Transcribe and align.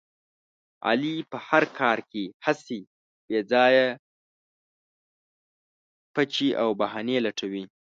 علي 0.87 1.15
په 1.31 1.37
هر 1.47 1.63
کار 1.79 1.97
کې 2.11 2.23
هسې 2.45 2.79
بې 3.27 3.39
ځایه 3.51 3.87
پچې 6.13 6.49
او 6.61 6.69
بهانې 6.79 7.17
لټوي. 7.25 7.63